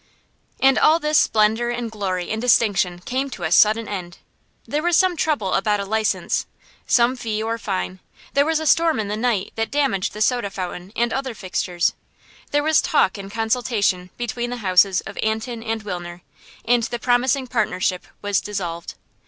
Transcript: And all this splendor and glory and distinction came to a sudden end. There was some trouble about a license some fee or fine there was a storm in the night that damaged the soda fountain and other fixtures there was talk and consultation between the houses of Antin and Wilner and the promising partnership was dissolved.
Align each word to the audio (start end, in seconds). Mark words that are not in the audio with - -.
And 0.59 0.79
all 0.79 0.97
this 0.97 1.19
splendor 1.19 1.69
and 1.69 1.91
glory 1.91 2.31
and 2.31 2.41
distinction 2.41 2.97
came 2.97 3.29
to 3.29 3.43
a 3.43 3.51
sudden 3.51 3.87
end. 3.87 4.17
There 4.67 4.81
was 4.81 4.97
some 4.97 5.15
trouble 5.15 5.53
about 5.53 5.79
a 5.79 5.85
license 5.85 6.47
some 6.87 7.15
fee 7.15 7.43
or 7.43 7.59
fine 7.59 7.99
there 8.33 8.43
was 8.47 8.59
a 8.59 8.65
storm 8.65 8.99
in 8.99 9.09
the 9.09 9.15
night 9.15 9.51
that 9.57 9.69
damaged 9.69 10.13
the 10.13 10.21
soda 10.23 10.49
fountain 10.49 10.91
and 10.95 11.13
other 11.13 11.35
fixtures 11.35 11.93
there 12.49 12.63
was 12.63 12.81
talk 12.81 13.15
and 13.19 13.29
consultation 13.31 14.09
between 14.17 14.49
the 14.49 14.57
houses 14.65 15.01
of 15.01 15.19
Antin 15.21 15.61
and 15.61 15.83
Wilner 15.83 16.21
and 16.65 16.81
the 16.81 16.97
promising 16.97 17.45
partnership 17.45 18.07
was 18.23 18.41
dissolved. 18.41 18.95